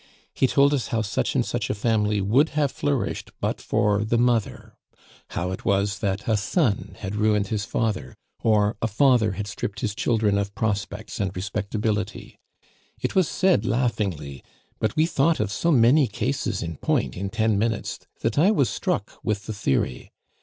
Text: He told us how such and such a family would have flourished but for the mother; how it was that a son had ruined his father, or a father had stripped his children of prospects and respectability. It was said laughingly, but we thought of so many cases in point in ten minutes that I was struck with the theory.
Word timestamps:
He 0.33 0.47
told 0.47 0.73
us 0.73 0.87
how 0.87 1.03
such 1.03 1.35
and 1.35 1.45
such 1.45 1.69
a 1.69 1.75
family 1.75 2.21
would 2.21 2.49
have 2.57 2.71
flourished 2.71 3.29
but 3.39 3.61
for 3.61 4.03
the 4.03 4.17
mother; 4.17 4.75
how 5.29 5.51
it 5.51 5.63
was 5.63 5.99
that 5.99 6.27
a 6.27 6.35
son 6.37 6.95
had 7.01 7.15
ruined 7.17 7.49
his 7.49 7.65
father, 7.65 8.15
or 8.41 8.75
a 8.81 8.87
father 8.87 9.33
had 9.33 9.45
stripped 9.45 9.81
his 9.81 9.93
children 9.93 10.39
of 10.39 10.55
prospects 10.55 11.19
and 11.19 11.35
respectability. 11.35 12.39
It 12.99 13.13
was 13.13 13.29
said 13.29 13.63
laughingly, 13.63 14.43
but 14.79 14.95
we 14.95 15.05
thought 15.05 15.39
of 15.39 15.51
so 15.51 15.71
many 15.71 16.07
cases 16.07 16.63
in 16.63 16.77
point 16.77 17.15
in 17.15 17.29
ten 17.29 17.59
minutes 17.59 17.99
that 18.21 18.39
I 18.39 18.49
was 18.49 18.71
struck 18.71 19.19
with 19.23 19.45
the 19.45 19.53
theory. 19.53 20.09